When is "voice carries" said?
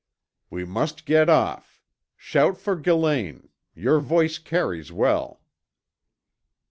3.99-4.91